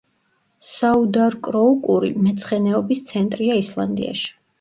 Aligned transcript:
საუდარკროუკური 0.67 2.09
მეცხენეობის 2.21 3.05
ცენტრია 3.11 3.59
ისლანდიაში. 3.65 4.27